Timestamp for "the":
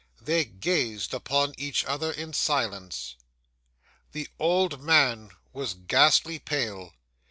4.13-4.27